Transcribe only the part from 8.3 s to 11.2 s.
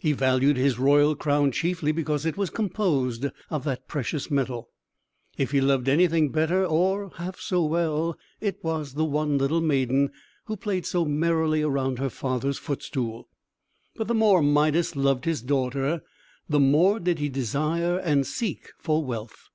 it was the one little maiden who played so